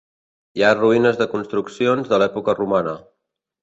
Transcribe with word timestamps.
Hi 0.59 0.63
ha 0.65 0.71
ruïnes 0.79 1.21
de 1.21 1.29
construccions 1.35 2.13
de 2.15 2.23
l'època 2.25 2.61
romana. 2.65 3.01